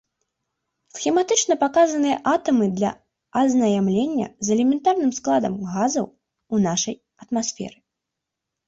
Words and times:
Схематычна 0.95 1.53
паказаныя 1.63 2.15
атамы 2.33 2.65
для 2.79 2.91
азнаямлення 3.43 4.27
з 4.49 4.57
элементарным 4.57 5.11
складам 5.21 5.53
газаў 5.77 6.05
у 6.53 6.65
нашай 6.67 6.95
атмасферы. 7.27 7.77